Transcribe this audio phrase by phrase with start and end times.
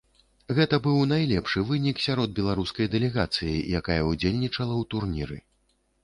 [0.59, 5.37] Гэта быў найлепшы вынік сярод беларускай дэлегацыі, якая ўдзельнічала ў турніры.